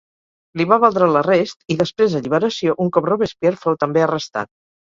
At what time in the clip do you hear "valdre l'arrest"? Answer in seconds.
0.83-1.69